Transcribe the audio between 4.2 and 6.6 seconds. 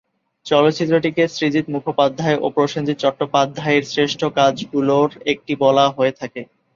কাজগুলোর একটি বলা হয়ে থাকে।